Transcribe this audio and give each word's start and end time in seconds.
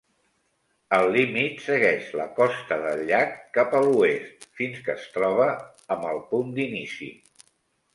El 0.99 1.09
límit 1.15 1.61
segueix 1.65 2.07
la 2.21 2.25
costa 2.41 2.79
del 2.87 3.03
llac 3.11 3.37
cap 3.61 3.79
a 3.79 3.85
l'oest 3.91 4.51
fins 4.59 4.85
que 4.89 4.97
es 4.99 5.09
troba 5.19 5.51
amb 5.97 6.13
el 6.15 6.29
punt 6.35 6.55
d'inici. 6.61 7.17